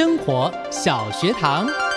[0.00, 1.89] 生活小学堂。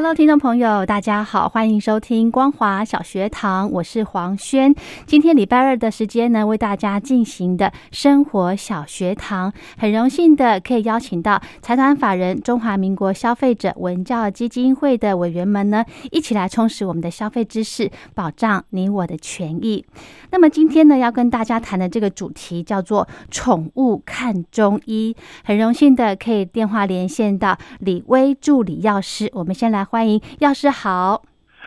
[0.00, 4.72] Hello，听众朋友，大家好，欢迎收听光华小学堂，我是黄轩。
[5.06, 19.84] 今天礼拜二的时间呢，为大家进行的生活小学堂，很荣幸的可以邀请到财团法人中华民国消费者文教基金会的委员们呢，一起来充实我们的消费知识，保障你我的权益。
[20.30, 29.87] 那么今天呢，要跟大家谈的这个主题叫做“宠物看中医”，很荣幸的可以电话连线到李威助理药师，我们先来。
[29.90, 31.22] 欢迎药师好，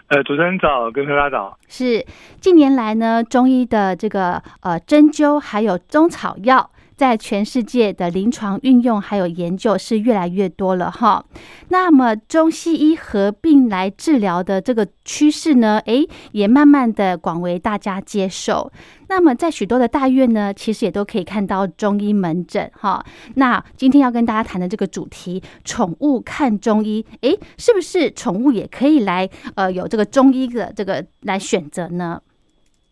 [0.10, 1.58] 呃，主持人早，跟大家早。
[1.68, 2.06] 是
[2.40, 6.70] 近年来呢，中医的这个呃针灸还有中草药。
[7.02, 11.26] 在全世界的临床运用还有研究是越来越多了哈，
[11.70, 18.72] 那么中西医合并来治疗的这个趋势呢，诶，也慢慢的广为大家接受。
[19.10, 23.04] 那么在许多的大院呢，其实也都可以看到中医门诊哈。
[23.34, 32.22] 那今天要跟大家谈的这个主题，宠物看中医，诶，是不是宠物也可以来呃有这个中医的这个来选择呢？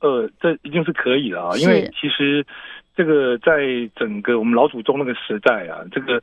[0.01, 2.43] 呃，这一定是可以的啊，因为其实。
[2.99, 6.21] 这个在整个我们老祖宗那个时代啊，这个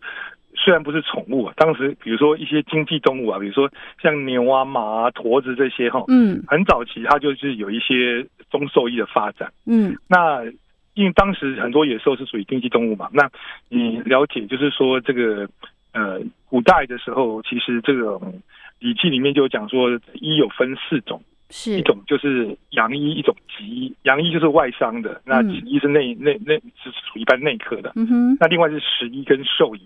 [0.54, 3.66] 虽然不是宠物啊，当时比如说一些经济动物啊，比如说
[4.02, 10.44] 像牛啊、马啊、驼子这些哈，嗯，很早期它就是有一些中兽医的发展，嗯，那
[10.92, 13.26] 因为当时很多野兽是属于经济动物嘛，那
[13.70, 15.48] 你了解就是说这个
[15.94, 18.20] 呃古代的时候，其实这种
[18.80, 21.22] 《礼记》里面就讲说一有分四种。
[21.50, 23.94] 是一种就是阳医，一种急医。
[24.02, 27.92] 阳医就是外伤的，那急医是内内内是属于一般内科的。
[27.96, 29.80] 嗯哼，那另外是食医跟兽医。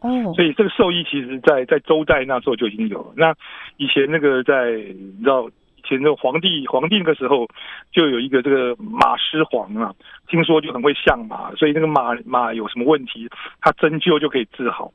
[0.00, 3.12] 哦，所以这个兽医其实，在在周代那时候就已经有了。
[3.16, 3.34] 那
[3.76, 7.48] 以前那个在你知道以前那个皇帝皇帝那个时候
[7.92, 9.94] 就有一个这个马师皇啊，
[10.28, 13.28] 听说就很会相马，所以那个马马有什么问题，
[13.60, 14.92] 他针灸就可以治好。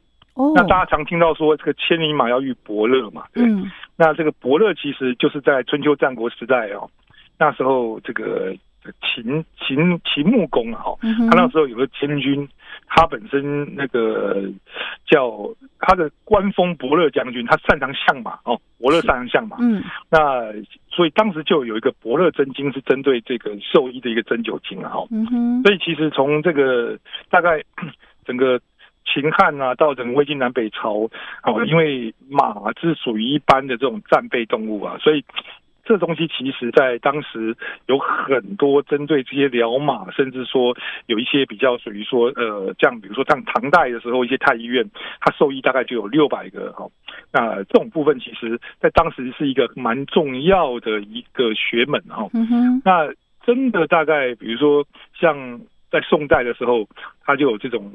[0.56, 3.46] 那大家常听到说这个千里马要遇伯乐嘛，对。
[3.98, 6.90] 那这个伯乐其实就是在春秋战国时代哦，
[7.38, 8.56] 那时候这个
[9.02, 10.98] 秦秦秦穆公啊，哈，
[11.30, 12.48] 他那时候有个千军，
[12.88, 14.42] 他本身那个
[15.06, 15.48] 叫
[15.80, 19.58] 他的官封伯乐将军，他擅长相马哦，伯乐擅长相马。
[19.60, 19.84] 嗯。
[20.10, 20.52] 那
[20.90, 25.08] 所以当时就有一个伯乐真经，是针对这个兽医的一个针灸经啊，哈。
[25.64, 26.98] 所以其实从这个
[27.30, 27.62] 大概
[28.26, 28.60] 整个。
[29.06, 31.10] 秦汉啊，到整个魏晋南北朝，
[31.44, 35.26] 哦，因为马是属于一般的这种战备动物啊，所以
[35.84, 37.58] 这东西其实在当时
[37.88, 46.88] 有很多针对这些疗马，甚至说有一些比较属于说呃，像比如说像唐代的时候，一些太医院，它兽医大概就有六百个哈。
[47.34, 52.30] 那这种部分其实在当时是一个蛮重要的一个学门哈。
[52.34, 52.82] 嗯。
[52.86, 53.12] 那
[53.44, 54.86] 真的大概比如说
[55.20, 55.60] 像
[55.90, 56.88] 在宋代的时候，
[57.26, 57.92] 它就有这种。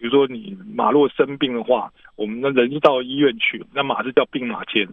[0.00, 4.88] 比如说你马若生病的话，我们的人是到医院去，那马是叫病马监，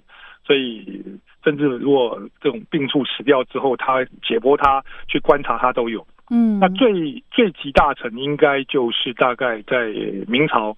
[0.45, 1.01] 所以
[1.45, 6.05] 甚至如果这种病处死掉之后，他解剖他去观察他都有。
[6.29, 9.93] 嗯，那最最集大成应该就是大概在
[10.27, 10.75] 明朝。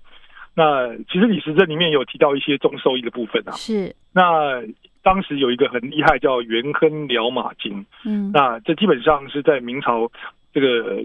[0.54, 3.54] 那其实李时珍里面有提到一些中兽医的部分啊。
[3.54, 3.96] 是。
[4.14, 4.62] 那
[5.02, 7.84] 当时有一个很厉害叫元亨疗马经。
[8.06, 8.32] 嗯。
[8.32, 10.12] 那这基本上是在明朝
[10.54, 11.04] 这个。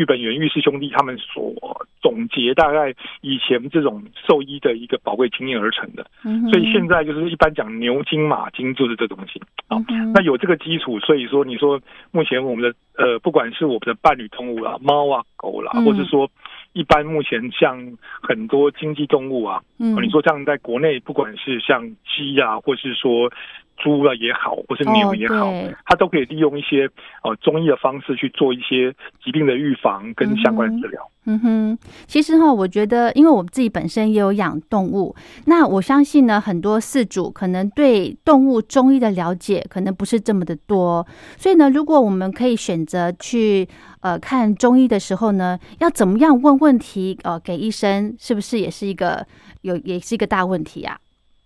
[0.00, 1.52] 玉本元、玉氏兄弟他们所
[2.00, 6.06] 总结，大概以前这种兽医的一个宝贵经验而成的，
[6.50, 9.38] 所以现在就是一般讲牛筋、马筋就是这东西。
[9.68, 9.78] 好，
[10.14, 11.78] 那有这个基础，所以说你说
[12.12, 16.30] 目前我们的呃，不管是我们的伴侣动物啦，猫啊、狗啦，或者说
[16.72, 17.78] 一般目前像
[18.22, 23.30] 很多经济动物啊，你说像在国内，不管是像鸡啊，或是说。
[23.80, 25.52] 猪啊也好，或是牛也好，
[25.86, 26.88] 它都可以利用一些
[27.24, 28.94] 呃中医的方式去做一些
[29.24, 31.02] 疾病的预防跟相关的治疗。
[31.26, 41.06] 嗯哼，其实哈，我觉得，因为我自己本身也有养动物，那我相信呢，很多饲主可能对动物中医的了解可能不是这么的多，
[41.36, 43.68] 所以呢，如果我们可以选择去
[44.00, 49.24] 呃看中医的时候呢，要怎么样问问题呃给医生，是不是也是一个
[49.60, 50.98] 有也是一个大问题啊？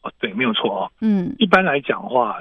[0.04, 0.90] 哦，对，没有错哦。
[1.00, 2.38] 嗯，一般来讲的话，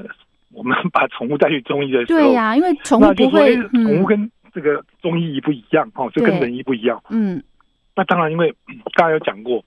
[0.51, 7.01] 我们把宠物带去中医的时候，对呀，因为宠物不会，宠物跟这个中医不一样哦，就跟人医不一样。
[7.10, 7.42] 嗯，
[7.95, 8.54] 那当然，因为
[8.94, 9.63] 刚才有讲过，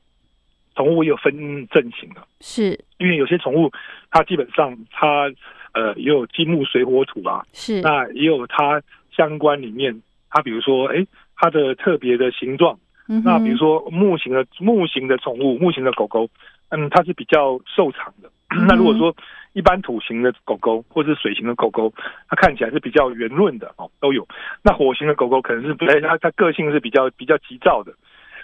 [0.77, 1.33] 宠物也有分
[1.69, 2.79] 症型的，是。
[2.99, 3.71] 因为有些宠物
[4.11, 5.31] 它基本上它
[5.73, 7.81] 呃也有金木水火土啊，是。
[7.81, 8.81] 那也有它
[9.15, 11.07] 相关里面，它比如说哎
[11.37, 12.79] 它的特别的形状，
[13.25, 16.29] 那比如说木型的木型的宠物，木型的狗狗，
[16.71, 18.31] 嗯，它是比较瘦长的。
[18.69, 19.15] 那如果说
[19.55, 21.93] 一般土型的狗狗或者是水型的狗狗，
[22.29, 24.27] 它看起来是比较圆润的哦，都有。
[24.63, 27.93] 那火型的狗狗可能是哎，它它个性是比较比较急躁的。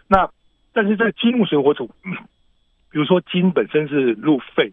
[0.08, 0.28] 那
[0.72, 1.88] 但是在金木水火土，
[2.90, 4.72] 比如说金本身是入肺，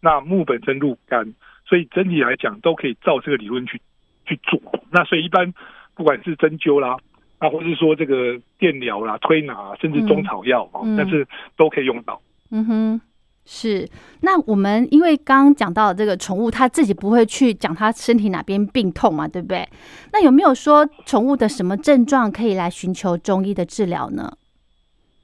[0.00, 1.34] 那木本身入肝，
[1.64, 3.80] 所以整体来讲都可以照这个理论去
[4.26, 4.60] 去做。
[4.90, 5.52] 那所以一般
[5.94, 6.96] 不管是针灸啦，
[7.38, 11.26] 啊，或者是说这个电疗啦、推拿，甚至中草药啊，但是
[11.56, 12.20] 都可以用到。
[12.50, 13.00] 嗯哼。
[13.48, 13.88] 是，
[14.22, 19.64] 那我们因为刚刚讲到这个宠物，它自己不会去讲它身体哪边病痛嘛，对不对？
[20.12, 24.36] 那有没有说宠物的什么症状可以来寻求中医的治疗呢？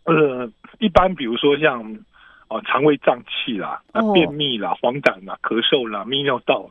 [0.04, 0.48] 呃，
[0.78, 1.82] 一般比如说像
[2.46, 3.82] 啊肠胃胀气啦、
[4.14, 6.70] 便秘啦、黄疸啦、咳嗽啦、泌尿道，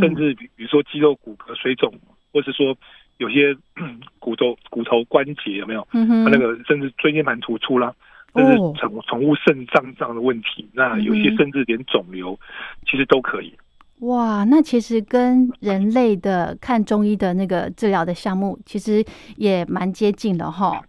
[0.00, 1.94] 甚至比如说肌肉骨骼水肿，
[2.32, 2.76] 或是说
[3.18, 3.56] 有些
[4.18, 5.86] 骨头骨头关节有没有？
[5.92, 7.94] 嗯哼，那个甚至椎间盘突出啦。
[8.34, 12.38] 这是宠宠物肾脏这样的问题，那有些甚至连肿瘤，
[12.86, 13.52] 其实都可以。
[14.00, 19.04] 哇，那其实跟人类的看中医的那个治疗的项目，其实
[19.36, 20.80] 也蛮接近的哈。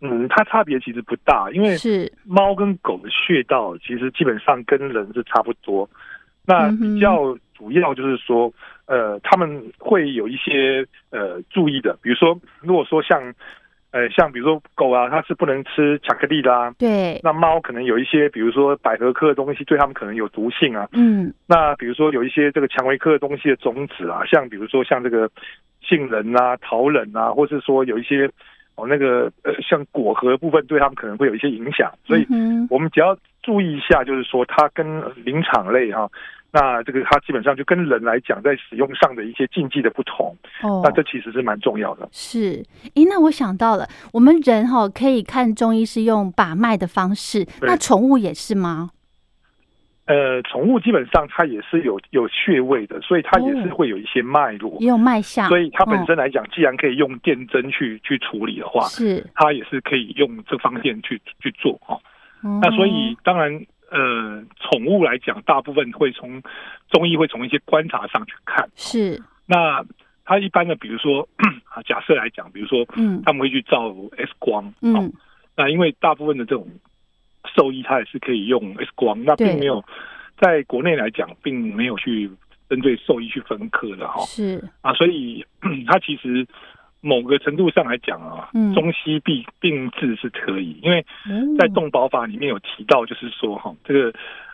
[0.00, 5.88] 嗯，它差别其实不大，因为是猫跟狗的穴道其实基本上跟人是差不多。
[6.44, 8.52] 那比较主要就是说，
[8.84, 13.34] 呃，他们会有一些呃注意的，比如说，如果说像。
[13.96, 16.70] 呃，像比如说狗啊，它是不能吃巧克力啦。
[16.78, 17.18] 对。
[17.22, 20.86] 那猫可能有一些，比如说百合科的东西，对它们可能有毒性啊。
[20.92, 21.32] 嗯。
[21.46, 25.30] 那比如说有一些这个蔷薇科的东西的种子啊，像比如说像这个
[25.80, 28.28] 杏仁啊、桃仁啊，或是说有一些
[28.74, 31.90] 哦那个呃像果核部分，对它们可能会有一些影响。
[32.04, 32.26] 所以，
[32.68, 34.84] 我们只要注意一下，就是说它跟
[35.24, 36.06] 灵场类哈。
[36.58, 42.08] 那这个它基本上就跟人来讲，在使用上的一些禁忌的不同，哦，那这其实是蛮重要的。
[42.12, 42.64] 是，
[42.94, 48.88] 诶，那我想到了，我们人哈可以看中医是用把脉的方式，那宠物也是吗？
[50.06, 55.48] 呃，宠物基本上它也是有有穴位的，所以它也是会有一些脉络，也有脉象。
[55.48, 61.98] 所以它本身来讲，既然可以用电针去去处理的话，是它也是可以用这方面去去做哈。
[62.62, 63.66] 那所以当然。
[63.96, 66.42] 呃，宠物来讲，大部分会从
[66.90, 68.68] 中医会从一些观察上去看。
[68.76, 69.82] 是，那
[70.22, 71.26] 它一般的，比如说
[71.72, 75.10] 啊，假设来讲，比如说，嗯，他们会去照 X 光，嗯，
[75.56, 76.68] 那因为大部分的这种
[77.54, 79.82] 兽医，它也是可以用 X 光，那并没有
[80.38, 82.30] 在国内来讲，并没有去
[82.68, 84.20] 针对兽医去分科的哈。
[84.26, 85.42] 是啊，所以
[85.88, 86.46] 它其实。
[87.06, 91.04] 某个程度上来讲啊，中西并并治是可以，因为
[91.56, 94.12] 在动保法里面有提到，就是说哈，这个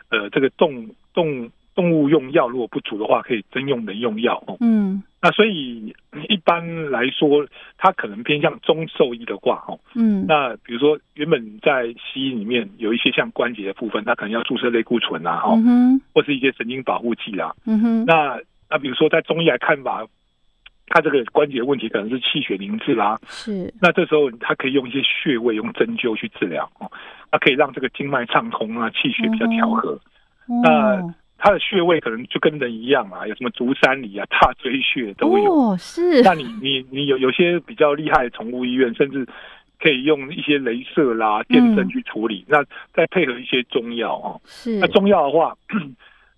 [0.09, 4.55] 呃，这个动动动物用药如果不足的话，可以征用人用药哦。
[4.59, 5.95] 嗯，那所以
[6.29, 15.55] 一般来说，它可能偏向中兽医的话，哦，嗯，那比如说原本在西医里面有一些像关节的部分，它可能要注射类固醇啊，哈，
[16.13, 17.55] 或是一些神经保护剂啦。
[17.65, 20.05] 嗯哼，那那比如说在中医来看法。
[20.87, 23.73] 他这个关节问题可能是气血凝滞啦，是。
[23.81, 26.91] 那这时候他可以用一些穴位，用针灸去治疗哦，
[27.31, 29.99] 那可以让这个经脉畅通啊，气血比较调和。
[30.61, 31.01] 那
[31.37, 35.51] 他的穴位可能就跟人一样啊，有什么足三里啊、踏椎穴都有。
[35.51, 36.21] 哦，是。
[36.21, 39.25] 那你你你有有些比较厉害的宠物医院，甚至
[39.79, 42.45] 可以用一些镭射啦、电针去处理。
[42.47, 42.63] 那
[42.93, 44.79] 再配合一些中药哦，是。
[44.79, 45.57] 那中药的话。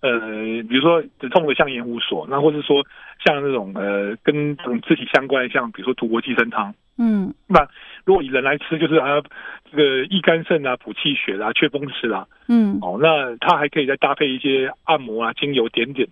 [0.00, 0.20] 呃，
[0.68, 2.84] 比如说止痛的像盐湖索，那或者说
[3.24, 7.66] 像那种呃跟这种肢体相关的，像比如说土国寄生汤，嗯，那
[8.04, 9.22] 如果以人来吃，就是啊
[9.70, 16.06] 这个益肝肾啊、补气血啊、祛风湿啊，嗯，哦，那它还可以再搭配一些按摩啊、精油点点。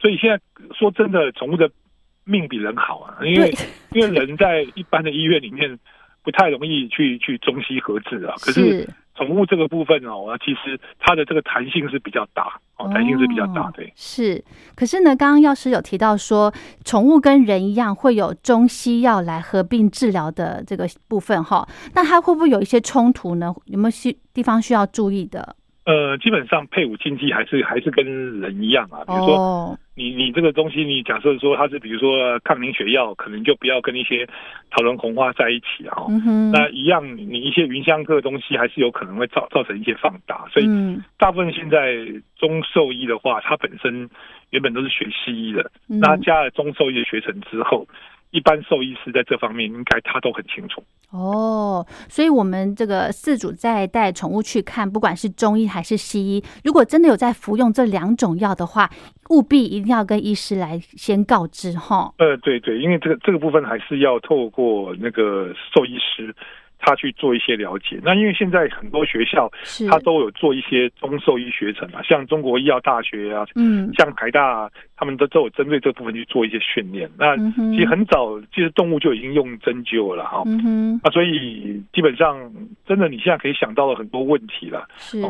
[0.00, 0.38] 所以现在
[0.78, 1.70] 说真的，宠物的
[2.24, 3.50] 命比人好啊，因为
[3.92, 5.78] 因为人在一般的医院里面
[6.22, 8.86] 不太容易去去中西合治啊，可是。
[9.20, 13.92] 宠物这个部分哦，其实它的这个弹性是比较大哦，弹性是比较大，对。
[13.94, 14.42] 是，
[14.74, 16.50] 可是呢，刚刚药师有提到说，
[16.86, 23.54] 宠物跟人一样会有中西药来合并治疗的这个部分哈，那它会不会有一些冲突呢？
[23.66, 25.54] 有没有需地方需要注意的？
[25.84, 29.00] 呃，基本上配伍禁忌还是还是跟人一样啊。
[29.06, 34.26] 比如说，你你这个东西，你假设说它是比如说抗凝血药，可能就不要跟一些
[34.70, 35.96] 讨论红花在一起啊。
[36.52, 40.46] 那一样，你一些云香科的东西还是有可能会造造成一些放大。
[40.52, 40.66] 所以，
[41.18, 41.96] 大部分现在
[42.36, 44.08] 中兽医的话，它本身
[44.50, 47.86] 原本都是学西医的，那加了中兽医的学程之后。
[48.30, 58.88] 一般兽医师在这方面应该他都很清楚哦，所以我们这个饲主在带宠物去看，不管是中医还是西医，如果真的有在服用这两种药的话，
[59.30, 62.12] 务必一定要跟医师来先告知哈。
[62.18, 66.34] 呃，对对，因为这个这个部分还是要透过那个兽医师。
[66.80, 69.50] 他去做一些了解，那因为现在很多学校，
[69.88, 77.08] 他都有做一些中兽医学程啊，像中国医药大学啊，嗯，像台大，他们都都有针对这部分去做一些训练。
[77.18, 82.50] 那其实很早，其实动物就已经用针灸了哈，嗯那所以基本上
[82.86, 85.20] 真的你现在可以想到了很多问题了，是，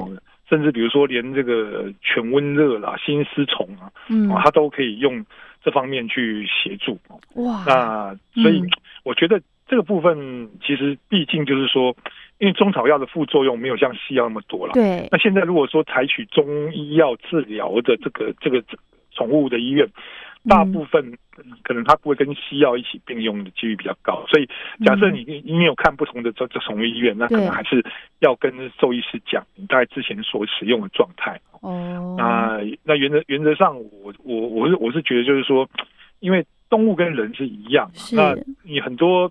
[0.49, 5.25] 甚至比如说连这个犬瘟热啦、心丝虫啊，嗯，它都可以用
[5.65, 6.97] 这方面去协助。
[7.35, 8.63] 哇，那所以
[9.03, 9.41] 我觉得。
[9.71, 11.95] 这个部分其实毕竟就是说，
[12.39, 14.73] 因为中草药的副作用没有像西药那么多了。
[14.73, 15.09] 对。
[15.13, 18.61] 那现在如果说采取中医药治疗的这个这个
[19.13, 19.89] 宠物的医院，
[20.49, 21.17] 大部分
[21.63, 24.25] 可能它不会跟西药一起并用的几率比较高。
[24.27, 24.49] 所以
[24.85, 27.81] 假设你你有看不同的这这宠物医院，那可能还是
[28.19, 31.41] 要跟兽医师讲你大概之前所使用的状态。
[31.61, 32.17] 哦。
[32.19, 35.71] 那那原则原则上，我我我是我是觉得就是说，
[36.19, 39.31] 因为动物跟人是一样，那你很多。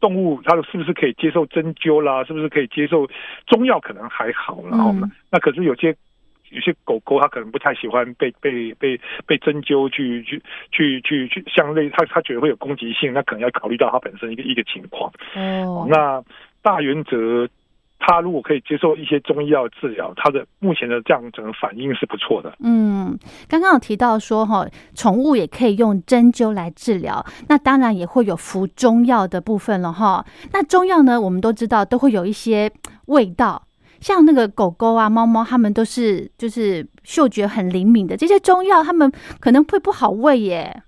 [0.00, 2.24] 动物它是不是可以接受针灸啦？
[2.24, 3.08] 是不是可以接受
[3.46, 3.80] 中药？
[3.80, 4.94] 可能还好，然后
[5.30, 5.94] 那可是有些
[6.50, 15.12] 有些狗狗它可能不太喜欢被被被被针灸去去去去去，像类它它觉得会有攻击性，那可能要考虑到它本身一个一个情况。
[15.34, 16.22] 哦，那
[16.62, 17.48] 大原则。
[17.98, 22.54] 他如果可以接受一些中医药治疗，他的目前的这样整个反应是不错的。
[22.60, 30.24] 嗯，刚刚有提到说哈，宠物也可以用针灸来治疗，那当然也会有服中药的部分了哈。
[30.52, 32.70] 那中药呢，我们都知道都会有一些
[33.06, 33.66] 味道，
[34.00, 40.82] 像那个狗狗啊、猫猫，它们都是就是嗅觉很灵敏的，这些中药它们可能会不好喂耶。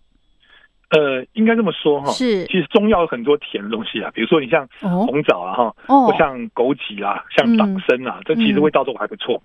[0.91, 9.41] 呃，应该这么说哈，是，其实中药有很多甜的东西啊，比如说你像红枣啊哈，或像枸杞啊，像党参啊，这其实味道都还不错。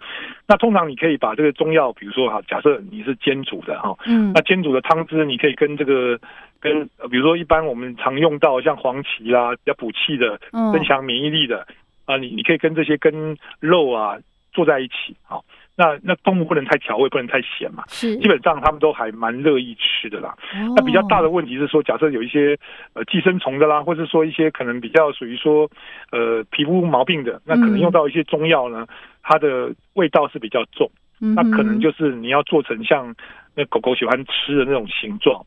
[0.47, 6.19] 那通常你可以把这个中药，比如说哈，假设你是煎煮的哈，嗯，那煎煮的汤汁你可以跟这个
[6.59, 10.39] 跟，比如说一般我们常用到像黄芪啦，要补气的，
[10.73, 11.67] 增强免疫力的
[12.05, 14.17] 啊，你你可以跟这些跟肉啊
[14.51, 15.45] 做在一起，好。
[15.77, 17.83] 那那动物不能太调味，不能太咸嘛。
[17.87, 20.33] 是，基本上他们都还蛮乐意吃的啦。
[20.73, 22.57] 那比较大的问题是说，假设有一些
[22.93, 25.69] 呃寄生虫的啦，或者说一些可能比较属于说
[26.11, 28.87] 呃皮肤毛病的，那可能用到一些中药呢，
[29.21, 30.89] 它的味道是比较重。
[31.19, 33.13] 那可能就是你要做成像
[33.53, 35.45] 那狗狗喜欢吃的那种形状。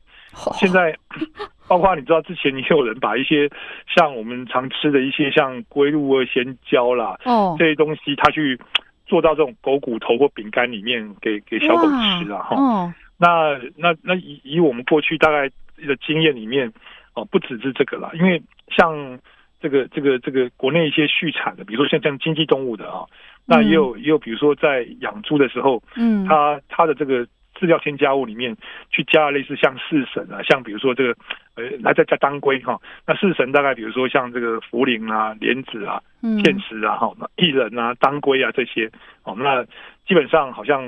[0.52, 0.94] 现在
[1.66, 3.48] 包括你知道之前也有人把一些
[3.86, 8.60] 像我们常吃的一些像龟鹿二仙胶啦，哦，这些东西他去。
[9.08, 15.48] 做到这种狗骨头或饼干里面给给小狗吃啊哈，那那那以以我们过去大概
[15.84, 16.72] 的经验里面
[17.14, 19.18] 哦，不只是这个啦，因为像
[19.60, 23.04] 这个这个这个国内一些畜产的，比如说像像经济动物的啊，
[23.46, 27.26] 那也有也有比如说在养猪的时候，嗯，它它的这个。
[27.58, 28.56] 饲料添加物里面
[28.90, 31.16] 去加类似像四神啊，像比如说这个
[31.56, 38.90] 呃，来再加当归哈，那四神大概比如说像这个茯苓啊、莲子啊、芡实啊、哈、薏仁啊、当归啊这些
[39.24, 39.64] 哦，那
[40.06, 40.84] 基本上好像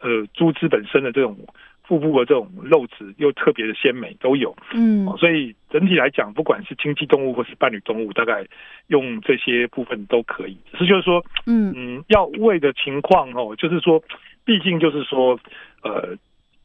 [0.00, 1.36] 呃，猪脂本身的这种
[1.82, 8.46] 腹部的这种肉质又特别的鲜美都有，嗯，所以整体来讲，不管是经济动物或是伴侣动物，大概
[8.86, 14.02] 用这些部分都可以，只是就是说，嗯嗯，要喂的情况哦，就是说，
[14.44, 15.38] 毕竟就是说。
[15.84, 16.16] 呃，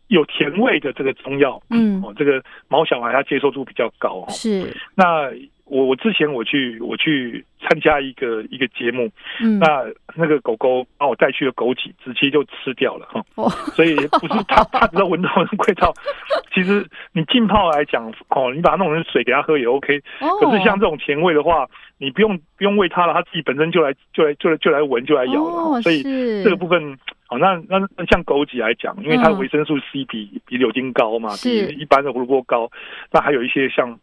[0.09, 4.71] 有甜味的这个中药，嗯，哦，这个毛小孩他接受度比较高，是。
[4.93, 5.31] 那
[5.65, 9.09] 我我之前我去我去参加一个一个节目，
[9.41, 15.91] 嗯，那那个狗狗把我带去的枸杞直接就吃掉了哈，哦，所以不是它它只要闻到那味道，
[16.53, 19.99] 其实你浸泡来讲，哦，你把它弄成水给它喝也 OK，
[20.39, 21.67] 可是像这种甜味的话，
[21.97, 25.43] 你不用不用喂它了，它自己本身就来就来就来就来闻就来咬
[25.73, 26.03] 了，所以
[26.43, 26.99] 这个部分。
[27.27, 32.71] 好，那那那像枸杞来讲，因为它维生素 C 比比柳丁高嘛，比一般的胡萝卜高。
[33.11, 33.99] 那还有一些像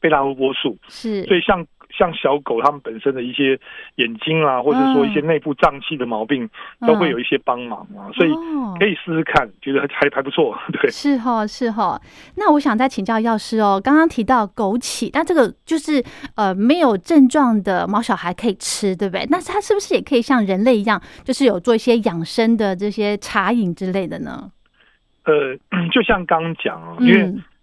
[0.00, 1.24] 贝拉胡萝卜素，是。
[1.24, 3.58] 所以像像小狗它们本身的一些
[3.96, 6.48] 眼睛啊，或者说一些内部脏器的毛病，
[6.86, 8.30] 都会有一些帮忙啊，所以
[8.78, 10.56] 可以试试看，觉得还还不错。
[10.72, 12.00] 对，是哈是哈。
[12.36, 19.26] 那我想再请教药师哦，刚刚提到枸杞，那这个就是呃没有症状的猫小孩可以吃，对不对？
[19.30, 24.50] 那它是不是也可以像人类一样，就是有做一些养生的这些茶饮之类的呢？
[25.24, 25.56] 呃，
[25.90, 27.20] 就像刚讲啊，因为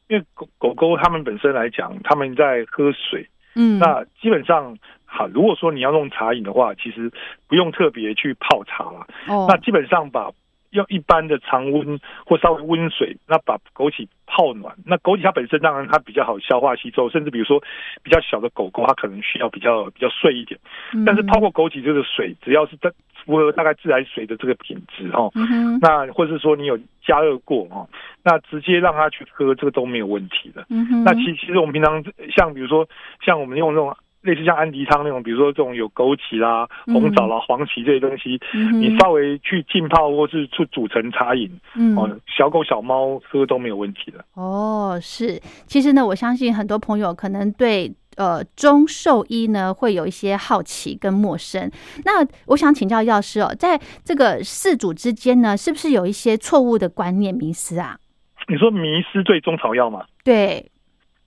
[0.10, 3.26] 因为狗狗狗它们本身来讲，它们在喝水，
[3.56, 7.12] 嗯，那基本上好，如果说你要弄茶饮的话，其实
[7.48, 10.32] 不用特别去泡茶了，哦，那基本上把。
[10.74, 14.76] 用一般的常温或稍微温水，那把枸杞泡暖。
[14.88, 17.62] 那枸杞它本身当然它比较好消化吸收，甚至比如说
[18.02, 20.60] 比较小的狗狗，它可能需要比较比较碎一点。
[21.06, 22.92] 但是泡过枸杞这个水，只要是在
[23.26, 25.30] 符合大概自来水的这个品质哈，
[25.82, 27.88] 那或者是说你有加热过哈，
[28.24, 30.66] 那直接让它去喝，这个都没有问题的。
[31.04, 32.04] 那其其实我们平常
[32.36, 32.88] 像比如说
[33.26, 33.96] 像我们用那种。
[34.24, 38.40] 类似像安迪汤那种，比如说这种有枸杞啦、红枣啦、黄芪这些东西，
[38.72, 41.52] 你稍微去浸泡或是去煮成茶饮，
[41.98, 44.24] 哦，小狗小猫喝都没有问题的。
[44.36, 51.72] 哦，是，其实呢，我相信很多朋友可能对呃中兽医呢会有一些好奇跟陌生。
[52.06, 57.98] 那我想请教药师哦，在这个四组之间呢，是不是有一些错误的观念迷失啊？
[58.48, 60.06] 你说迷失对中草药吗？
[60.24, 60.72] 对，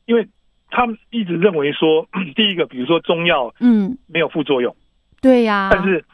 [0.07, 0.29] 因为。
[0.69, 4.75] 他们一直认为说， 第一个，比如说中药，嗯，没有副作用，
[5.23, 5.69] 对呀。
[5.73, 6.05] 但是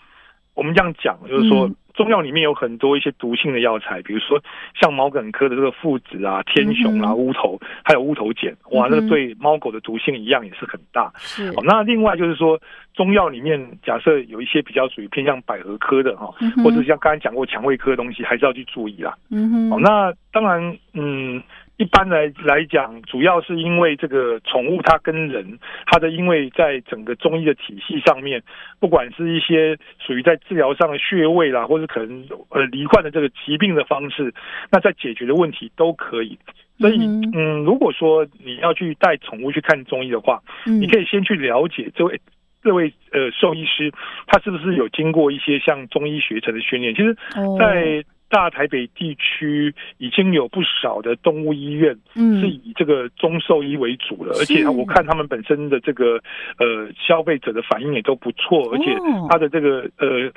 [0.53, 4.43] 我们这样讲，就是说中药里面有很多一些毒性的药材，比如说
[4.81, 11.13] 像毛茛科的这个附子啊、天雄啊、乌头，还有乌头碱，哇，那个对猫狗的毒性一样也是很大。
[11.17, 11.49] 是。
[11.51, 12.61] 哦那另外就是说，
[12.95, 16.33] 中药里面假设有一些比较属于偏向百合科的哈，
[16.63, 19.15] 或者像刚才讲过蔷薇科的东西，还是要去注意啦。
[19.31, 19.73] 嗯哼。
[19.73, 21.43] 哦，那当然，嗯。
[21.83, 28.41] 一般来来讲，主要是因为这个宠物它跟人，它的因为在整个中医的体系上面，
[28.79, 34.33] 不管是一些属于在治疗上的穴位啦，或者可能呃罹患的这个疾病的方式，
[34.71, 36.39] 那在解决的问题都可以。
[36.79, 42.21] 所以，嗯，如果说你要去带宠物去看中医的话，你可以先去了解这位
[42.63, 43.93] 这位呃兽医师，
[44.29, 46.95] 他是不是有经过一些像中医学程的训练。
[46.95, 47.17] 其实，
[47.59, 56.15] 在大台北地区已经有不少的动物医院是以这个中兽医为主了，而且我看他们本身的这个
[56.57, 58.97] 呃消费者的反应也都不错，而且
[59.29, 60.33] 它的这个呃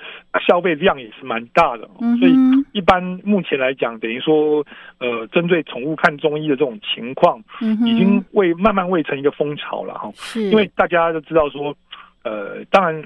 [0.46, 2.36] 消费量也是蛮大的，所以
[2.74, 4.66] 一般目前来讲，等于说
[5.00, 7.42] 呃针对宠物看中医的这种情况，
[7.86, 11.74] 已经未慢慢未成一个风潮了哈，因为大家都知道说
[12.26, 13.02] 呃当然。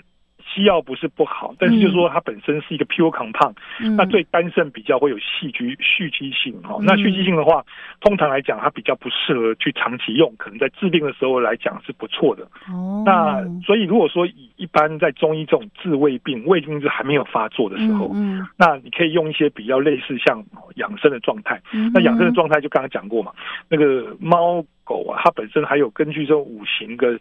[0.53, 3.53] 西药不是不好，但是就是说它本身是一个 pure compound，
[3.95, 6.77] 那对肝肾比较会有细菌蓄积性哈。
[6.81, 7.63] 那蓄积性的话，
[8.01, 12.43] 通常来讲它比较不适合去长期用，可能在治病的时候来讲是不错的。
[12.71, 20.43] 哦，那所以如果说以一般在中医这种治胃病、胃病是还没有发作的时候，嗯，那你可以用一些比较类似像
[20.75, 21.61] 养生的状态。
[21.93, 23.31] 那养生的状态就刚刚讲过嘛，
[23.69, 24.63] 那个猫。
[24.89, 27.13] 狗啊，它本身还有根据这种五行的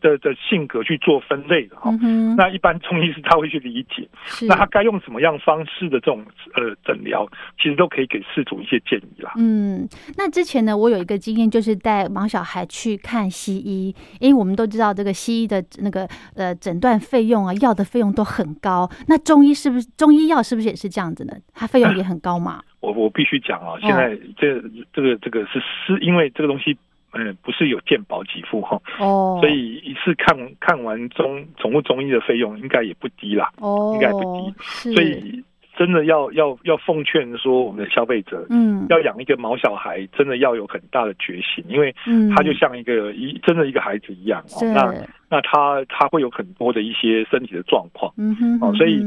[0.00, 1.90] 的的性格去做分类的哈。
[2.36, 4.08] 那一般中医师他会去理解，
[4.46, 7.28] 那他该用什么样方式的这种呃诊疗，
[7.60, 9.32] 其实都可以给事主一些建议啦。
[9.38, 18.88] 嗯，那之前呢，我有一个经验，就是带毛小孩去看西医，因为我们都知道这个西医的那个呃诊断费用啊，药的费用都很高。
[19.08, 21.32] 那中医是不是中医药是不是也是这样子呢？
[21.52, 22.62] 它费用也很高嘛？
[22.80, 24.62] 我我必须讲啊，现在这
[24.92, 26.76] 这个这个是是因为这个东西。
[27.16, 35.42] 嗯，不是有健保给付哈，哦，所以一次看看完中宠物中医的费用应该也不低啦，哦，应该不低，所以
[35.76, 41.94] 真的要要要奉劝说我们的消费者，嗯，要养一个毛小孩，真的要有很大的决心，因为
[42.34, 44.42] 他就像一个一真的一个孩子一样，
[44.74, 44.92] 那
[45.28, 49.02] 那他他会有很多的一些身体的状况，嗯哼，哦，所以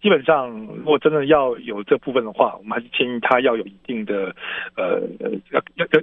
[0.00, 4.34] 基本上如果真的要有这部分的话，我们还是建议他要有一定的
[4.76, 5.00] 呃
[5.50, 6.00] 要要要。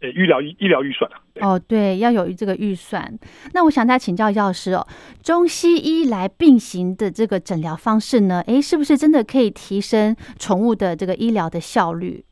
[0.00, 1.20] 呃，医疗医疗预算啊。
[1.40, 3.18] 哦，对，要有这个预算。
[3.52, 4.86] 那我想再请教药师哦，
[5.22, 12.24] 中西医来并行的这个诊疗方式呢，诶，是不是真的可以提升宠物的这个医疗的效率？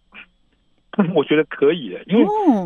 [1.14, 2.24] 我觉得可以的，因为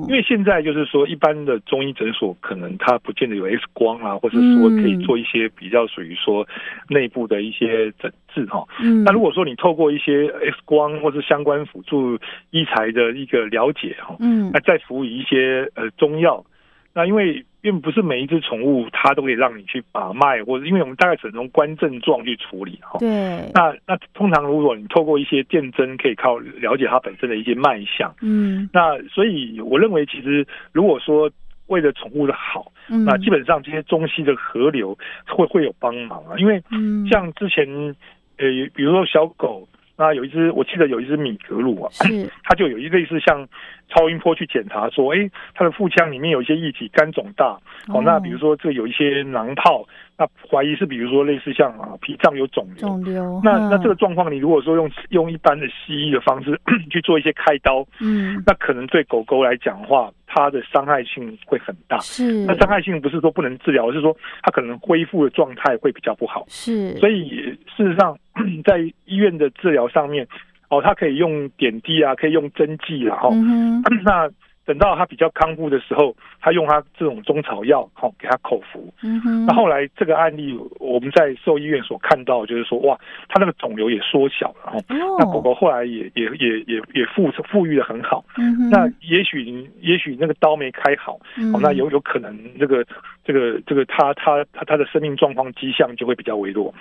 [0.08, 6.46] 因为现在就是说，一般的中医诊所可能它不见得有 X 光啊，或者说可以做一些比较属于说
[6.88, 8.64] 内部的一些诊治哈。
[8.80, 12.18] 嗯那如果说你透过一些 X 光或是相关辅助
[12.50, 16.44] 医材的一个了解哈，嗯那再辅以一些呃中药，
[16.94, 17.44] 那因为。
[17.62, 22.98] 因为不是每一只宠物它都可以让你去把脉，或者因为我们大概只能从观症状去处理哈。
[22.98, 23.08] 对。
[23.54, 28.12] 那那通常如果你透过一些电针，可以靠了解它本身的一些脉象。
[28.20, 28.68] 嗯。
[28.72, 31.30] 那所以我认为，其实如果说
[31.68, 34.98] 为了宠物的好，那基本上这些中西的河流
[35.28, 36.34] 会会有帮忙啊。
[36.38, 36.60] 因为
[37.08, 37.64] 像之前，
[38.38, 41.90] 呃，比如说小狗，那有一只，我记得有一只米格鲁啊，
[42.42, 43.46] 它就有一类似像
[43.94, 47.58] 超音波去检查说，哎，它的腹腔里面有一些液体，肝肿大。
[47.88, 49.84] 哦，那比如说这有一些囊泡。
[50.18, 53.40] 那怀疑是比如说类似像啊脾脏有肿瘤，肿瘤。
[53.42, 56.56] 那那这个状况，你如果说用用一般的西医的方式
[56.90, 61.98] 去做一些开刀，嗯，那可能对狗狗来讲的话，它的伤害性会很大。
[62.00, 62.44] 是。
[62.44, 66.44] 那伤害性不是说不能治疗，而是说它可能恢复的状态会比较不好。
[66.46, 66.94] 是。
[66.98, 67.30] 所以
[67.74, 68.16] 事实上，
[68.64, 70.28] 在医院的治疗上面，
[70.72, 73.30] 哦，它可以用点滴啊，可以用针剂，然后
[74.04, 74.28] 那。
[74.72, 78.90] 等到他比较康复的时候，他用他这种中草药，好给他口服。
[79.02, 79.44] 嗯哼。
[79.44, 84.72] 那后来这个案例，我们在兽医院所看到，就是说，哇，他那个肿瘤也缩小了。
[84.72, 84.82] 哦。
[85.18, 88.24] 那狗狗后来也也也也也复复愈的很好。
[88.38, 88.70] 嗯哼。
[88.70, 89.42] 那也许
[89.82, 91.20] 也许那个刀没开好，
[91.52, 92.82] 哦，那有有可能这个
[93.22, 96.74] 这个这个他他他他的生命状况迹象就会比较微弱。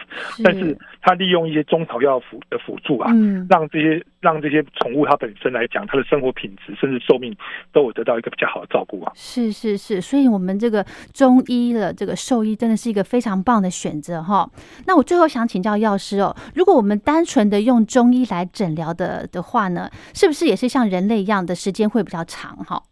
[0.46, 7.36] 但是他利用一些中草药辅的辅助啊，嗯，让这些让这些宠物它本身来讲，它的生活品质甚至寿命。
[7.74, 9.12] 都有得到一个比较好的照顾啊！
[9.16, 14.50] 是是是，所以我们这个中医的这个兽医真的是一个非常棒的选择哈。
[14.86, 22.84] 那我最后想请教药师哦，如果我们单纯的用中医来诊疗的的话呢，是不是也是像人类一样的时间会比较长哈？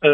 [0.00, 0.10] 呃，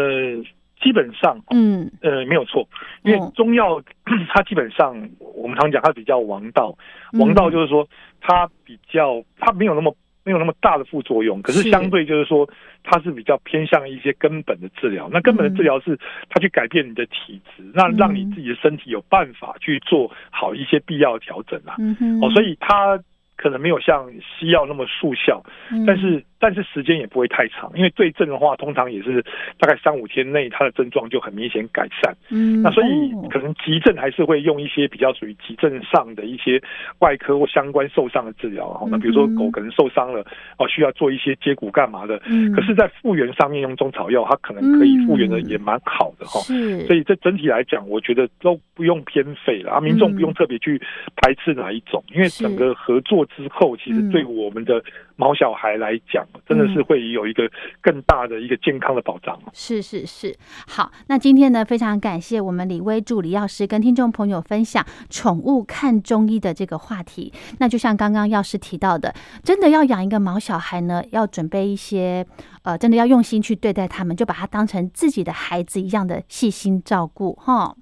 [0.81, 2.67] 基本上，嗯呃，没有错，
[3.03, 3.81] 因为中药
[4.33, 4.95] 它基本上
[5.35, 6.77] 我们常讲它比较王道，
[7.13, 7.87] 王道就是说
[8.19, 9.95] 它比较它没有那么。
[10.23, 12.47] 没有那么大的副作用，可是相对就是说，
[12.83, 15.09] 它是比较偏向一些根本的治疗。
[15.11, 15.97] 那根本的治疗是
[16.29, 21.75] 它去改变你的体质，那让你自己的身体有办法去做好一些必要的调整啊。
[22.21, 22.99] 哦，所以它
[23.35, 25.43] 可能没有像西药那么速效，
[25.85, 26.23] 但是。
[26.41, 29.23] 但是时间也不会太长，因为对症的话，通常也是
[29.59, 32.13] 大概三五天内，它的症状就很明显改善。
[32.31, 36.59] 嗯，那所以可能急症还是会用一些比较属于急症上的一些
[36.99, 38.73] 外科或相关受伤的治疗。
[38.73, 40.25] 好，那比如说狗可能受伤了，
[40.57, 42.19] 哦，需要做一些接骨干嘛的。
[42.25, 46.39] 嗯，可是，在复原上面用中草药，它可能可以复原的也蛮好的哈。
[46.39, 50.81] 是，所以这整体来讲，我觉得都不用偏废了啊，民众不用特别去
[51.17, 54.83] 排斥哪一种，因为整个合作之后，其实对我们的
[55.21, 56.25] 毛小孩来讲。
[56.47, 57.49] 真的是会有一个
[57.81, 59.39] 更大的一个健康的保障。
[59.53, 60.35] 是是是，
[60.67, 67.31] 好，那今天呢，非常感谢我们李威助理药师跟听众朋友分享宠物看中医的这个话题。
[67.59, 72.25] 那就像刚刚药师提到的，真的要养一个毛小孩呢，要准备一些
[72.63, 77.75] 呃，真的要用心去对待他们，就把它当成自己的孩子一样的细心照顾，哈。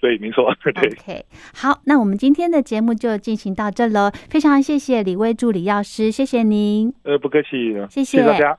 [0.00, 0.44] 对，没错。
[0.64, 4.10] OK，好，那我们今天的节目就进行到这喽。
[4.30, 6.92] 非常谢谢李威助理药师，谢谢您。
[7.04, 8.58] 呃，不客气，谢谢大家。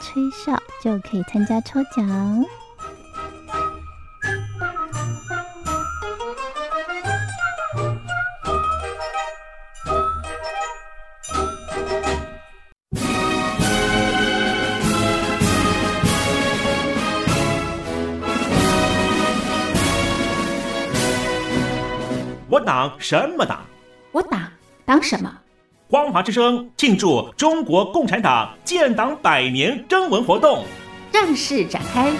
[0.00, 2.44] 吹哨，就可以参加抽奖。
[22.50, 23.60] 我党什么党？
[24.12, 24.40] 我党
[24.84, 25.32] 党什么？
[25.90, 30.66] 光华之声庆祝中国共产党建党百年征文活动
[31.10, 32.12] 正式展开。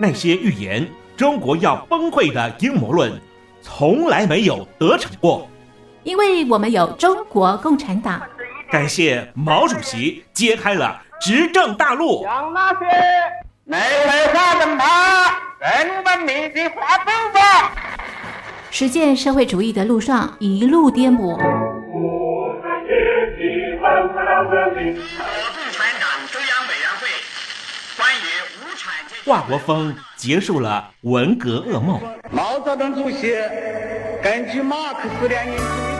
[0.00, 3.20] 那些预言中国要崩溃的阴谋论，
[3.60, 5.46] 从来没有得逞过，
[6.04, 8.22] 因为我们有中国共产党。
[8.70, 12.22] 感谢毛主席揭开了执政大路。
[12.22, 12.86] 将那些
[13.64, 14.84] 没文化的马。
[15.60, 17.72] 人文明的化步吧，
[18.74, 21.36] 实践社会主义的路上一路颠簸。
[21.36, 21.46] 共产
[26.00, 27.06] 党中央委员会
[27.96, 28.26] 关于
[28.58, 32.00] 无产阶华国锋结束了文革噩梦。
[32.32, 33.36] 毛泽东主席
[34.20, 35.93] 根据马克思列宁主义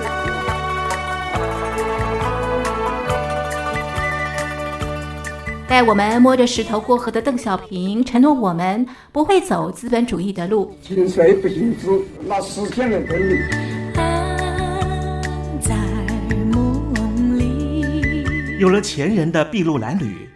[5.66, 10.76] 带我们摸着石头过河的邓小平承诺我们不会走资本主义的路。
[10.82, 11.88] 心虽不行之，
[12.26, 13.34] 那实现了真理。
[15.60, 15.74] 在
[16.52, 18.24] 梦里。
[18.60, 20.28] 有了前人的筚路蓝缕，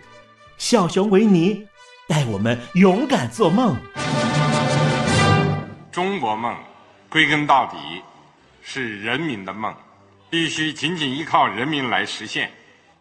[0.57, 1.62] 小熊维尼
[2.09, 3.77] 带我们勇敢做梦。
[5.93, 6.57] 中国梦，
[7.11, 7.77] 归根到底
[8.62, 9.75] 是人民的梦，
[10.31, 12.51] 必须紧紧依靠人民来实现。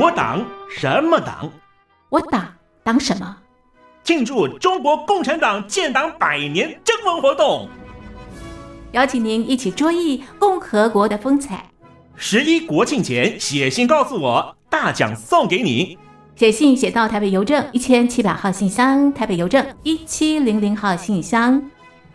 [0.00, 1.50] 我党什么党？
[2.08, 2.46] 我党
[2.84, 3.36] 党什么？
[4.04, 7.68] 庆祝中国共产党建党百年征文活动，
[8.92, 11.68] 邀请您一起追忆共和国的风采。
[12.14, 15.98] 十一国庆前写信告诉我，大奖送给你。
[16.36, 21.60] 写信写到台北邮政一千七百号信箱，台北邮政一七零零号信箱。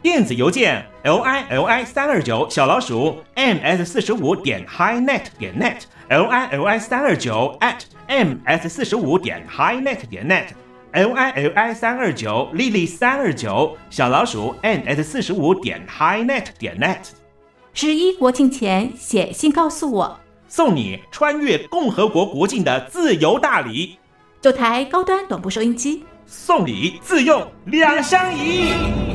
[0.04, 5.84] 电子邮件 l i l i 三二九小老鼠 m s 四十五点 highnet 点 net。
[6.10, 10.48] l i l i 三二九 at m s 四十五点 highnet 点 net
[10.92, 17.00] l i l i 三二九 lily 三二九小老鼠 n s 四十五点 highnet 点 net
[17.74, 23.98] 十一国庆前写信告诉我，送你穿越共和国国境的自由大礼，
[24.42, 29.12] 九台高端短波收音机，送礼自用两相宜。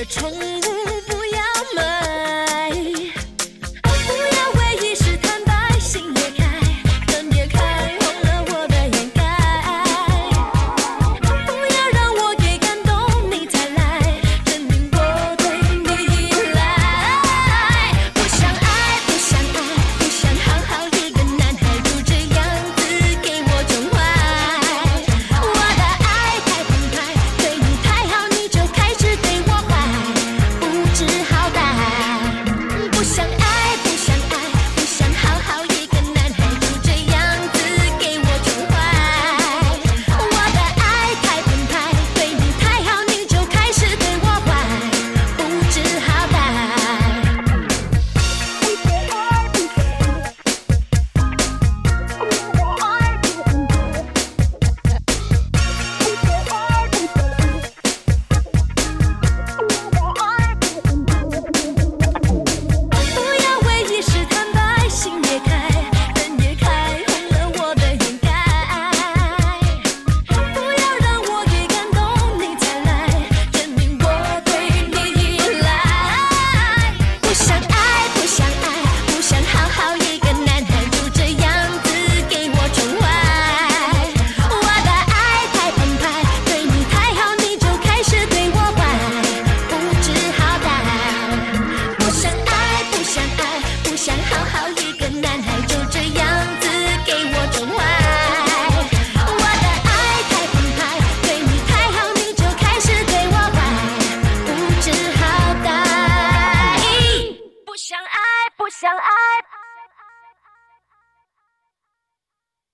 [0.00, 0.99] 的宠物不要买。